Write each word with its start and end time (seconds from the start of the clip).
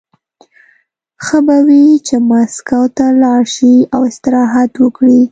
ښه 1.23 1.37
به 1.45 1.57
وي 1.67 1.83
چې 2.07 2.15
مسکو 2.29 2.81
ته 2.97 3.05
لاړ 3.23 3.41
شي 3.55 3.75
او 3.95 4.01
استراحت 4.11 4.71
وکړي 4.79 5.21